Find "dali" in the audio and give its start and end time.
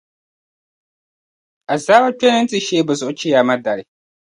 3.63-3.83